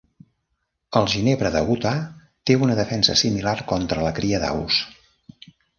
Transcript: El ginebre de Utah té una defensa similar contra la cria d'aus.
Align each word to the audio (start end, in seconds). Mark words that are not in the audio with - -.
El 0.99 1.09
ginebre 1.13 1.51
de 1.57 1.61
Utah 1.75 1.93
té 2.51 2.57
una 2.69 2.79
defensa 2.83 3.19
similar 3.25 3.57
contra 3.75 4.05
la 4.09 4.19
cria 4.21 4.45
d'aus. 4.47 4.83